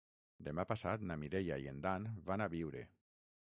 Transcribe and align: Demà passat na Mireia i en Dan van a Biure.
Demà 0.45 0.63
passat 0.71 1.03
na 1.11 1.17
Mireia 1.25 1.59
i 1.65 1.69
en 1.73 1.83
Dan 1.87 2.09
van 2.31 2.45
a 2.47 2.49
Biure. 2.57 2.83